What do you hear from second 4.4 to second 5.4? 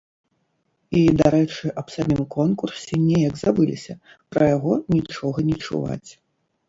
яго нічога